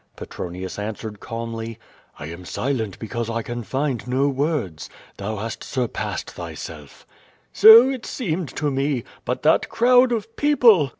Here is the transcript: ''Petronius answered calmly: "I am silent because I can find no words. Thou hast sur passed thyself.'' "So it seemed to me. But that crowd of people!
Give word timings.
''Petronius 0.15 0.79
answered 0.79 1.19
calmly: 1.19 1.77
"I 2.17 2.25
am 2.25 2.43
silent 2.43 2.97
because 2.97 3.29
I 3.29 3.43
can 3.43 3.61
find 3.61 4.07
no 4.07 4.27
words. 4.29 4.89
Thou 5.17 5.35
hast 5.37 5.63
sur 5.63 5.87
passed 5.87 6.31
thyself.'' 6.31 7.05
"So 7.53 7.87
it 7.87 8.07
seemed 8.07 8.49
to 8.55 8.71
me. 8.71 9.03
But 9.25 9.43
that 9.43 9.69
crowd 9.69 10.11
of 10.11 10.35
people! 10.37 10.89